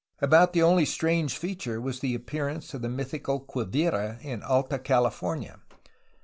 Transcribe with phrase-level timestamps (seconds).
[0.19, 5.59] About the only strange feature was the appearance of the mythical Quivira in Alta California.